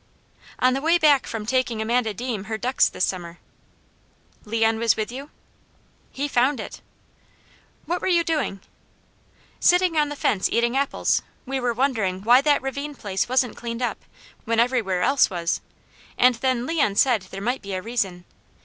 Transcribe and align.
"On 0.57 0.73
the 0.73 0.81
way 0.81 0.97
back 0.97 1.27
from 1.27 1.45
taking 1.45 1.79
Amanda 1.79 2.11
Deam 2.11 2.45
her 2.45 2.57
ducks 2.57 2.89
this 2.89 3.05
summer." 3.05 3.37
"Leon 4.45 4.79
was 4.79 4.95
with 4.95 5.11
you?" 5.11 5.29
"He 6.09 6.27
found 6.27 6.59
it." 6.59 6.81
"What 7.85 8.01
were 8.01 8.07
you 8.07 8.23
doing?" 8.23 8.61
"Sitting 9.59 9.97
on 9.97 10.09
the 10.09 10.15
fence 10.15 10.49
eating 10.51 10.75
apples. 10.75 11.21
We 11.45 11.59
were 11.59 11.71
wondering 11.71 12.23
why 12.23 12.41
that 12.41 12.63
ravine 12.63 12.95
place 12.95 13.29
wasn't 13.29 13.55
cleaned 13.55 13.83
up, 13.83 14.03
when 14.43 14.59
everywhere 14.59 15.03
else 15.03 15.29
was, 15.29 15.61
and 16.17 16.33
then 16.33 16.65
Leon 16.65 16.95
said 16.95 17.27
there 17.29 17.39
might 17.39 17.61
be 17.61 17.75
a 17.75 17.81
reason. 17.83 18.25